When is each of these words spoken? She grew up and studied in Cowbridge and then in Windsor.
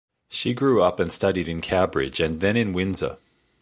She 0.31 0.55
grew 0.55 0.81
up 0.81 0.99
and 0.99 1.11
studied 1.11 1.47
in 1.47 1.61
Cowbridge 1.61 2.19
and 2.19 2.39
then 2.39 2.57
in 2.57 2.73
Windsor. 2.73 3.19